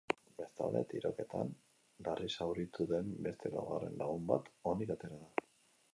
Bestalde, 0.37 0.79
tiroketan 0.93 1.51
larrizauritu 2.07 2.89
den 2.95 3.13
beste 3.27 3.53
laugarren 3.57 4.03
lagun 4.03 4.29
bat 4.33 4.51
onik 4.73 4.95
atera 4.99 5.25
da. 5.27 5.49